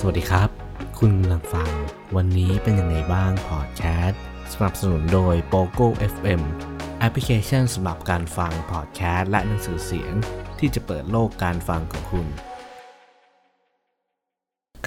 [0.00, 0.50] สวัสดีครับ
[0.98, 1.70] คุณกำลังฟัง
[2.16, 6.40] วันนี้เป็นยังไงบ้างพอดแคสต์สนับสนุนโดย POGO FM
[6.98, 10.12] แอปพลิเคชันสำหรับการฟังพอดแคสต์และหนังสือเสียง
[10.58, 12.26] ที่จะเปิดโลกการฟังของคุณ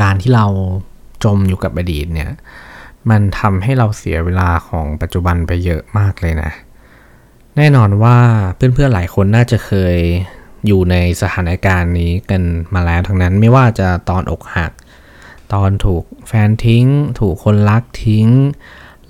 [0.02, 0.46] การที่เรา
[1.24, 2.32] จมอยู่กับอดีตเนี่ย
[3.10, 6.52] มันทำให้เราเสียเวลาของปัจจุบันไปเยอะมากเลยนะ
[7.58, 8.18] แน่นอนว่า
[8.56, 9.98] เพื่อนๆหลายคนน่าจะเคย
[10.68, 12.42] อยู่ในสถานการณ์นี้กัน
[12.74, 14.72] มาแล้วทั้งนั้นไม่ว่าจะตอนอกหัก
[15.54, 16.86] ตอนถูกแฟนทิ้ง
[17.20, 18.28] ถูกคนรักทิ้ง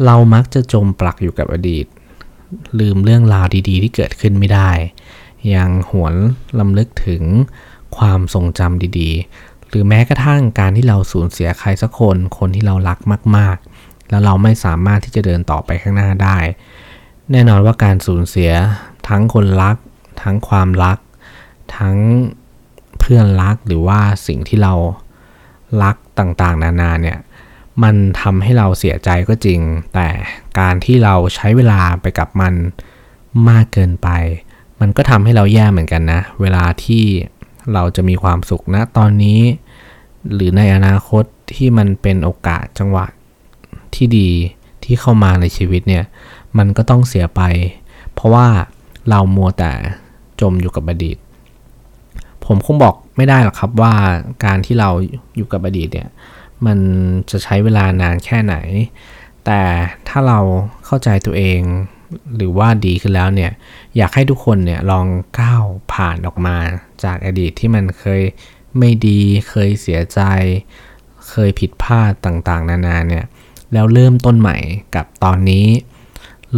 [0.06, 1.86] เรามักจะจมปลักอยู่กับอดีต
[2.80, 4.72] ลืมเรื่องราวดีๆ ที่เกิดขึ้นไม่ได้
[5.56, 6.14] ยังหวน
[6.60, 7.24] ลำลึกถึง
[7.98, 13.00] ความทรงจำดีๆ หรือแม้กระทั่งการที่เราสูญเสียใครสักคน คนที่เรารัก
[13.38, 16.38] มากๆ แล้วเราไม่สามารถที่จะเดินต่อไปข้างหน้าได้
[17.32, 18.52] แน่นอนว่าการสูญเสีย
[19.08, 19.76] ทั้งคนรัก
[20.22, 20.98] ทั้งความรัก
[21.78, 21.98] ทั้ง
[23.00, 24.74] เพื่อนรักหรือว่าสิ่งที่เรา
[25.82, 27.18] รักต่างๆ นานาเนี่ย
[27.84, 29.60] มันทำให้เราเสียใจก็จริง
[29.94, 30.08] แต่
[30.60, 32.54] การที่เราใช้เวลาไปกับมัน
[33.50, 34.10] มากเกินไป
[34.80, 37.04] มันก็ทำให้เราแย่เหมือนกันนะ เวลาที่
[37.74, 39.40] เราจะมีความสุขนะตอนนี้
[40.34, 41.24] หรือในอนาคต
[41.54, 43.06] ที่มันเป็นโอกาสจังหวะ
[43.96, 44.30] ที่ดี
[44.84, 46.04] ที่เข้ามาในชีวิตเนี่ย
[46.58, 47.42] มันก็ต้องเสียไป
[48.14, 48.48] เพราะว่า
[49.10, 49.74] เรามัวแต่
[50.42, 51.18] จมอยู่กับอดีต
[52.46, 53.94] ผมคงบอก ไม่ได้หรอกครับว่า
[54.46, 54.90] การที่เรา
[55.38, 56.10] อยู่กับอดีตเนี่ย
[56.66, 56.80] มัน
[57.32, 58.56] จะใช้เวลานานแค่ไหน
[59.46, 59.62] แต่
[60.08, 60.40] ถ้าเรา
[60.86, 61.62] เข้าใจตัวเอง
[62.36, 63.52] หรือว่าดีขึ้นแล้วเนี่ย
[63.98, 65.08] อยากให้ทุกคนเนี่ยลอง
[65.40, 66.58] ก้าวผ่านออกมา
[67.04, 68.22] จากอดีตที่มันเคย
[68.78, 70.20] ไม่ดีเคยเสียใจ
[71.30, 73.26] เคยผิดพลาดต่างๆ นานาเนี่ย
[73.74, 74.58] แล้วเริ่มต้นใหม่
[74.96, 75.66] กับตอนนี้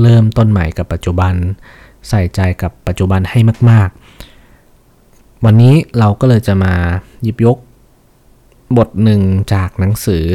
[0.01, 1.33] เริ่มต้นใหม่กับปัจจุบัน
[2.09, 4.02] ใส่ใจกับปัจจุบันให้มากๆ
[5.47, 6.73] วันนี้เราก็เลยจะมา
[7.23, 7.58] หยิบยก
[8.77, 9.22] บทหนึ่ง
[9.53, 10.25] จากหนังสือ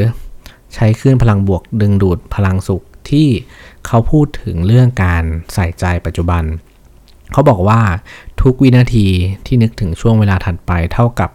[0.75, 3.29] ใช้คลื่นพลังบวกดึงดูดพลังสุขที่
[3.87, 5.23] เขาพูดถึงเรื่องการ
[5.55, 6.43] ใส่ใจปัจจุบัน
[7.33, 7.81] เขาบอกว่า
[8.43, 9.07] ทุกวินาที
[9.47, 11.31] ที่นึกถึงช่วงเวลาถัดไปเท่ากับ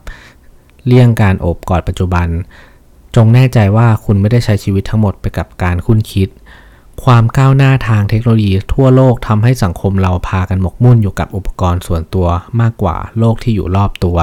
[0.85, 2.27] เลี่ยงการโอบกอดปัจจุบัน
[3.15, 6.29] จงแน่ใจว่าคุณไม่ได้ใช้ชีวิตทั้งหมดไปกับการคุ้นคิด
[7.03, 12.27] ความก้าวหน้าทางเทคโนโลยีทั่วโลกทำให้สังคมเราพากันหมกมุ่นอยู่กับอุปกรณ์ส่วนตัว
[12.61, 14.17] มากกว่าโลกที่อยู่รอบตัว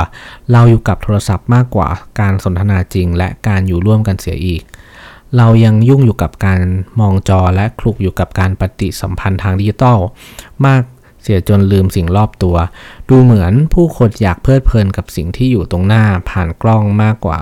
[0.53, 1.89] เราอยู่กับโทรศัพท์มากกว่า
[2.21, 4.63] การสนทนาจริง และการอยู่ร่วมกันเสียอีก
[5.37, 6.61] เรายังยุ่งอยู่กับการ
[7.01, 9.99] มองจอและคลุกอยู่กับการปฏิสัมพันธ์ทางดิจิทัล
[10.67, 10.83] มาก
[11.23, 12.57] เสียจนลืมสิ่งรอบตัว
[13.09, 17.39] ดูเหมือนผู้คนอยากเพลิดเพลินกับสิ่งที่อยู่ตรงหน้าผ่านกล้องมากกว่า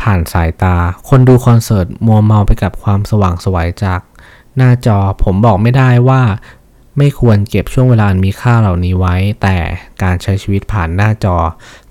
[0.00, 0.76] ผ่านสายตา
[1.08, 4.00] คนดูคอนเสิร์ตมัวเมาไปกับความสว่างสวยจาก
[4.56, 6.22] หน้าจอผมบอกไม่ได้ว่า
[6.98, 9.56] ไม่ควรเก็บช่วงเวลามีค่าเหล่านี้ไว้ แต่
[10.02, 11.36] การใช้ชีวิตผ่านหน้าจอ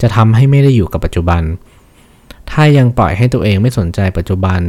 [0.02, 1.42] จะทำให้ไม่ได้อยู่กับปัจจุบัน
[2.52, 4.60] ถ้ายังปล่อยให้ตัวเองไม่สนใจปัจจุบัน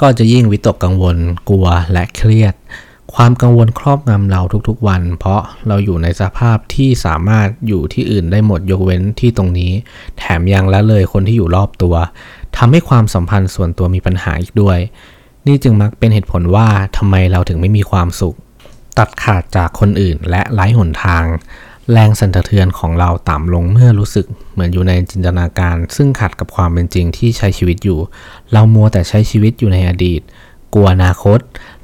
[0.00, 1.16] ก็จะยิ่งวิตกกังวล
[1.48, 2.54] กลัวและเครียด
[3.14, 9.72] ความกังวลครอบงำเราทุกๆวัน เพราะเราอยู่ในสภาพที่สามารถอยู่ที่อื่นได้หมดยกเว้นที่ตรงนี้
[10.18, 11.94] แถมยังละเลยคนที่อยู่รอบตัว
[12.56, 14.78] ทำให้ความสัมพันธ์ส่วนตัวมีปัญหาอีกด้วย
[15.46, 18.36] นี่จึงมักเป็นเหตุผลว่าทำไมเราถึงไม่มีความสุข
[18.98, 21.24] ตัดขาดจากคนอื่นและไร้หนทาง
[21.92, 27.98] แรงสั่นสะเทือนของเราต่ำลงเมื่อรู้สึกเหมือนอยู่ในจินตนาการ ซึ่งขัดกับความเป็นจริงที่ใช้ชีวิตอยู่
[28.52, 30.20] เรามัวแต่ใช้ชีวิตอยู่ในอดีต
[30.74, 31.38] กลัวอนาคต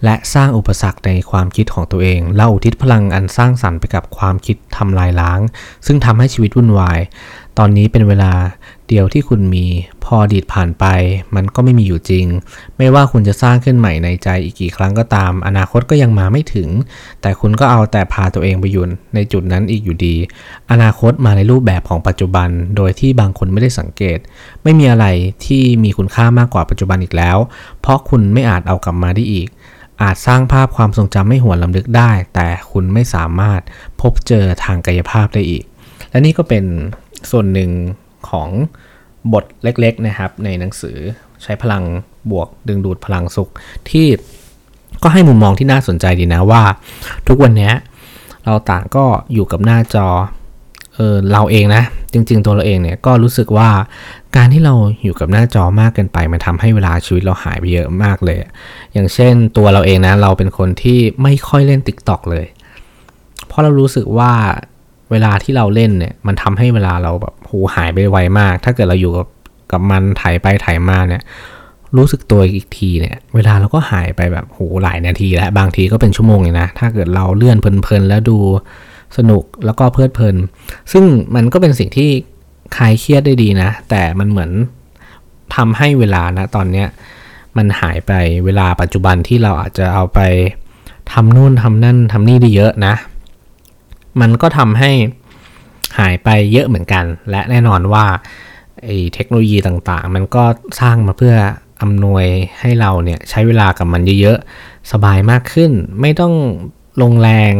[0.04, 5.40] และสร้างอุปสรรคในความคิดของตัวเองเราอุทิศพลังอันสร้างสรรค์ไปกับความคิดทำลายล้าง
[5.86, 7.00] ซึ่งทำให้ชีวิตวุ่นวาย
[7.58, 8.32] ตอนนี้เป็นเวลา
[8.88, 9.66] เดียวที่คุณมี
[10.04, 10.84] พอดีตผ่านไป
[11.34, 12.26] มันก็ไม่มีอยู่จริง
[12.76, 16.68] ไม่ว่าคุณจะสร้างขึ้นใหม่ในใจอีกกี่ครั้งก็ตาม อนาคตก็ยังมาไม่ถึง
[17.22, 20.16] แต่คุณก็เอาแต่พาตัวเองไปยู่ในจุดนั้นอีกอยู่ดี
[20.70, 24.18] อนาคตมาในรูปแบบของปัจจุบัน โดยที่บางคนไม่ได้สังเกต
[24.62, 25.06] ไม่มีอะไร
[25.46, 27.36] ที่มีคุณค่ามากกว่าปัจจุบันอีกแล้ว
[27.80, 29.48] เพราะคุณไม่อาจเอากลับมาได้อีก
[30.02, 33.60] อาจสร้างภาพความทรงจำไม่หวนลำลึกได้ แต่คุณไม่สามารถ
[34.00, 35.64] พบเจอทางกายภาพได้อีก
[36.10, 36.64] และนี่ก็เป็น
[37.30, 37.70] ส่วนหนึ่ง
[38.28, 38.48] ของ
[39.32, 40.98] บทเล็กๆนะครับ ในหนังสือ
[41.42, 41.84] ใช้พลัง
[42.30, 43.50] บวกดึงดูดพลังสุข
[43.90, 44.06] ที่
[45.02, 46.62] ก็ให้มุมมองที่น่าสนใจดีนะว่า
[47.28, 47.70] ทุกวันนี้
[48.44, 50.08] เราต่างก็อยู่กับหน้าจอ
[50.94, 51.82] เออเราเองนะ
[52.12, 53.68] จริง ๆ ตัวเราเองเนี่ยก็รู้สึกว่า
[54.36, 58.38] การที่เราอยู่กับหน้าจอมากเกินไป มันทำให้เวลาชีวิตเราหายไปเยอะมากเลย
[58.92, 62.46] อย่างเช่นตัวเราเองนะเราเป็นคนที่ไม่ค่อยเล่น t ิ k t o k เลย
[63.46, 64.32] เพราะเรารู้สึกว่า
[65.10, 69.28] เวลาที่เราเล่นเนี่ยมันทำให้เวลาเราแบบหูหายไปไวมาก ถ้าเกิดเราอยู่กับ
[69.72, 71.22] กับมันถ่ายไปถ่ายมาเนี่ย
[71.96, 78.38] รู้สึกตัวอีกทีเนี่ย เวลาเราก็หายไปแบบโหหลายนาทีแล้วบางทีก็เป็นชั่วโมงเลยนะ ถ้าเกิดเราเลื่อนเพลินๆแล้วดู
[79.16, 80.36] สนุกแล้วก็เพลิดเพลิน
[80.92, 81.04] ซึ่ง
[81.34, 82.10] มันก็เป็นสิ่งที่
[82.76, 84.50] คลายเครียดได้ดีนะ แต่มันเหมือน
[85.54, 86.88] ทำให้เวลานะตอนเนี้ย
[87.56, 88.12] มันหายไป
[88.44, 90.20] เวลาปัจจุบันที่เราอาจจะเอาไป
[91.12, 92.94] ทำนู่นทำนั่นทำนี่ได้เยอะนะ
[94.20, 94.90] มันก็ทำให้
[95.98, 98.04] หายไปเยอะเหมือนกัน และแน่นอนว่า
[98.82, 100.44] ไอ้เทคโนโลยีต่างๆ มันก็
[100.80, 101.34] สร้างมาเพื่อ
[101.82, 102.26] อำนวย
[102.60, 106.34] ให้เราเนี่ยใช้เวลากับมันเยอะๆ สบายมากขึ้น ไม่ต้อง
[107.02, 107.54] ลงแรง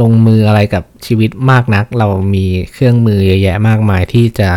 [0.00, 4.50] ลงมืออะไรกับชีวิตมากนัก เรามีเครื่องมือเยอะแยะมากมายที่จะ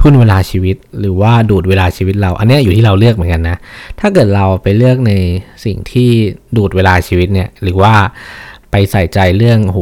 [0.00, 3.56] ทุ่นเวลาชีวิต หรือว่าดูดเวลาชีวิตเรา อันนี้อยู่ที่เราเลือกเหมือนกันนะ
[4.00, 5.12] ถ้าเกิดเราไปเลือกใน
[5.64, 6.10] สิ่งที่
[6.56, 7.94] ดูดเวลาชีวิตเนี่ยหรือว่า
[8.70, 9.78] ไปใส่ใจเรื่องโห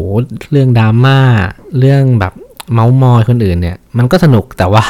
[0.53, 1.19] เรื่องดราม่า
[1.79, 2.33] เรื่องแบบ
[2.73, 4.85] เมาส์มอยคนอื่นเนี่ยมันก็สนุกแต่ว่า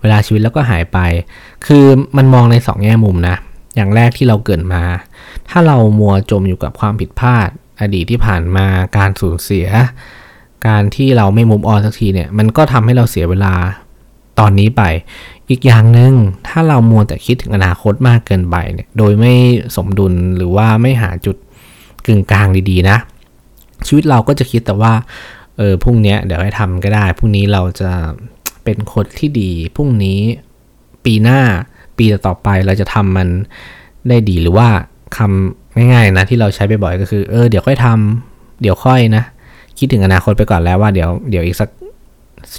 [0.00, 0.98] เวลาชีวิตแล้วก็หายไป
[1.66, 1.84] คือ
[2.16, 3.36] มันมองในสองแง่มุมนะ
[3.76, 4.82] อย่างแรกที่เราเกิดมา
[5.48, 7.48] ถ้าเรามัวจมอยู่กับความผิดพลาด
[7.80, 8.66] อดีตที่ผ่านมา
[8.96, 9.66] การสูญเสีย
[10.66, 13.54] การที่เราไม่มุมออนสักทีเนี่ย มันก็ทำให้เราเสียเวลา
[14.38, 14.82] ตอนนี้ไป
[15.50, 16.12] อีกอย่างหนึ่ง
[16.48, 19.34] ถ้าเรามัวแต่คิดถึงอนาคตมากเกินไปเนี่ย โดยไม่
[19.76, 21.36] สมดุลหรือว่าไม่หาจุด
[22.06, 22.98] กึ่งกลางดีๆนะ
[23.86, 24.92] ชีวิตเราก็จะคิดแต่ว่า
[25.56, 27.90] เออพรุ่งนี้เดี๋ยวให้ทำก็ได้พรุ่งนี้เราจะ
[28.64, 30.20] เป็นคนที่ดีพรุ่งนี้
[31.04, 31.40] ปีหน้า
[31.96, 33.28] ปีต่อไปเราจะทำมัน
[34.08, 34.68] ได้ดีหรือว่า
[35.16, 39.24] คำ ง่ายๆนะที่เราใช้บ่อยๆก็คือเออเดี๋ยวค่อยทำเดี๋ยวค่อยนะ
[39.78, 41.68] คิดถึงอนาคตไปก่อนแล้วว่าเดี๋ยวเดี๋ยวอีกสัก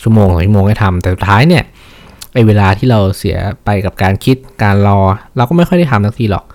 [0.04, 1.64] ชั่วโมงสองชั่วโมงให้ทำแต่สุดท้ายเนี่ย
[2.34, 5.00] ไอเวลาที่เราเสียไปกับการคิดการรอ
[5.38, 6.46] เราก็ไม่ค่อยได้ทำทักทีหรอก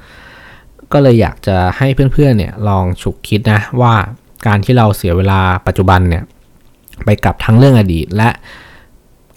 [0.93, 3.95] ก็เลยอยากจะให้เพื่อนๆเนี่ยลองฉุกคิดนะว่า
[4.47, 6.23] การที่เราเสียเวลาปัจจุบันเนี่ย
[7.05, 8.29] ไปกับทั้งเรื่องอดีต และ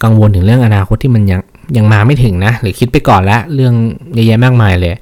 [0.02, 1.40] กังวลถึงเรื่องอนาคตที่มันยัง
[1.76, 3.74] ยังมาไม่ถึงนะ หรือคิดไปก่อนแล้วเรื่อง
[4.14, 4.94] เยอะแยะมากมายเลย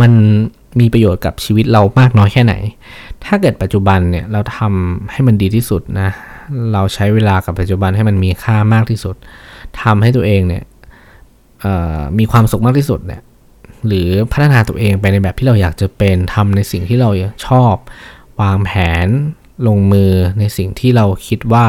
[0.00, 0.12] มัน
[0.80, 2.54] มีประโยชน์กับชีวิตเรามากน้อยแค่ไหน
[3.24, 6.10] ถ้าเกิดปัจจุบันเนี่ยเราทำให้มันดีที่สุดนะ
[6.72, 9.16] เราใช้เวลากับปัจจุบันให้มันมีค่ามากที่สุด
[9.82, 10.64] ทำให้ตัวเองเนี่ย
[12.18, 13.22] มีความสุขมากที่สุดเนี่ย
[13.86, 17.10] หรือพัฒนาตัวเองไปในแบบที่เราอยากจะเป็นทำในสิ่งที่เรา
[17.46, 17.74] ชอบ
[18.40, 18.70] วางแผ
[19.06, 19.08] น
[19.68, 21.66] ลงมือในสิ่งที่เราคิดว่า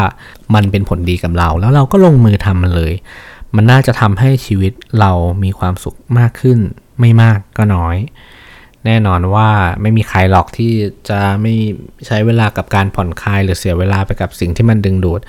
[0.56, 2.94] มันเป็นผลดีกับเรา แล้วเราก็ลงมือทำมันเลย
[3.56, 5.12] มันน่าจะทำให้ชีวิตเรา
[5.44, 6.60] มีความสุขมากขึ้น
[7.00, 7.98] ไม่มากก็น้อย
[8.88, 9.50] แน่นอนว่า
[9.82, 10.74] ไม่มีใครหรอกที่
[11.10, 11.54] จะไม่
[12.08, 15.22] ใช้เวลากับการผ่อนคลายหรือเสียเวลาไปกับสิ่งที่มันดึงดูด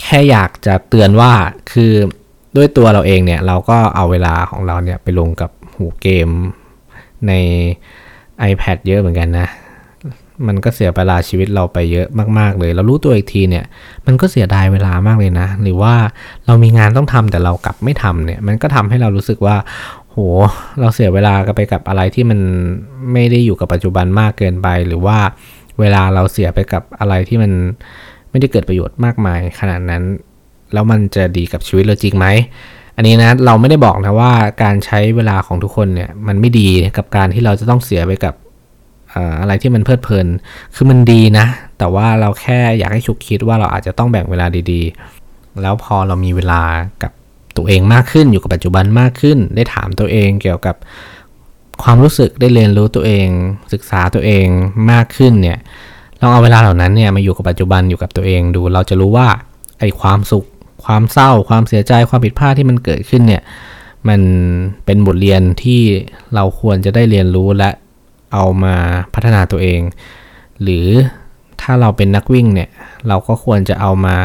[0.00, 1.32] แค่อยากจะเตือนว่า
[1.72, 1.92] คือ
[2.56, 6.28] ด้วยตัวเราเองเนี่ย เราก็เอาเวลาของเราเนี่ยไปลงกับหูเกม
[7.28, 7.32] ใน
[8.50, 9.48] iPad เยอะเหมือนกันนะ
[10.46, 13.64] มันก็เสียเวลาชีวิตเราไปเยอะมาก ๆ เลย เรารู้ตัวอีกทีเนี่ย
[14.06, 15.94] มันก็เสียดายเวลามากเลยนะ หรือว่า
[16.46, 19.56] เรามีงานต้องทำแต่เรากลับไม่ทำเนี่ย มันก็ทำให้เรารู้สึกว่า
[20.12, 20.18] โห
[20.80, 22.40] เราเสียเวลากันไปกับอะไรที่มัน
[23.12, 25.18] ไม่ได้อยู่กับปัจจุบันมากเกินไป หรือว่า
[25.80, 27.52] เวลาเราเสียไปกับอะไรที่มัน
[28.30, 30.02] ไม่ได้เกิดประโยชน์มากมายขนาดนั้น
[30.72, 32.26] แล้วมันจะดีกับชีวิตเราจริงไหม
[32.96, 34.32] อันนี้นะเราไม่ได้บอกนะว่า
[34.62, 36.68] การใช้เวลาของทุกคนเนี่ยมันไม่ดี
[36.98, 38.34] กับการที่เราจะต้องเสียไปกับ
[39.40, 40.26] อะไรที่มันเพลิดเพลิน
[40.74, 41.46] คือมันดีนะ
[41.78, 46.62] แต่ว่าเราแค่อยากให้ชุกคิดว่าเราอาจจะต้องแบ่งเวลาดีๆ แล้วพอเรามีเวลา
[47.02, 47.12] กับ
[47.56, 50.76] ตัวเองมากขึ้นอยู่กับปัจจุบันมากขึ้น ได้ถามตัวเองเกี่ยวกับ
[51.82, 53.26] ความรู้สึกได้เรียนรู้ตัวเอง
[53.72, 54.46] ศึกษาตัวเอง
[54.90, 55.58] มากขึ้นเนี่ย
[56.20, 59.28] ลองเอาเวลาเหล่านั้นเนี่ยมาอยู่กับปัจจุบันอยู่กับตัวเองดู เราจะรู้ว่า
[59.80, 60.44] ไอ้ความสุข
[60.84, 63.42] ความเศร้า ความเสียใจความผิดพลาดที่มันเกิดขึ้นเนี่ย
[64.08, 64.20] มัน
[64.84, 65.80] เป็นบทเรียนที่
[66.34, 67.70] เราควรจะได้เรียนรู้และ
[68.32, 68.74] เอามา
[69.14, 69.80] พัฒนาตัวเอง
[70.62, 70.86] หรือ
[71.60, 72.68] ถ้าเราเป็นนักวิ่งเนี่ย
[73.08, 74.16] เราก็ควรจะเอามา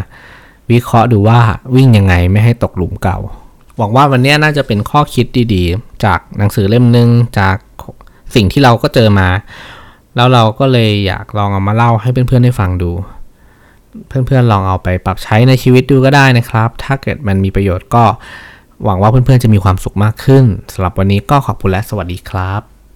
[0.72, 1.40] วิเคราะห์ดูว่า
[1.76, 3.18] วิ่งยังไงไม่ให้ตกหลุมเก่า
[3.78, 7.10] หวังว่าวันนี้น่าจะเป็นข้อคิดดีๆ จากหนังสือเล่มหนึ่ง
[7.40, 7.56] จาก
[8.36, 9.28] สิ่งที่เราก็เจอมา
[10.16, 12.92] แล้วเราก็เลยอยากลองเอามาเล่าให้เพื่อนๆได้ฟังดู
[14.08, 18.04] เพื่อนๆลองเอาไปปรับใช้ในชีวิตดูก็ได้นะครับ ถ้าเกิดมันมีประโยชน์ก็
[18.84, 22.77] หวังว่าเพื่อนๆจะมีความสุขมากขึ้นสำหรับวันนี้ก็ขอบคุณและสวัสดีครับ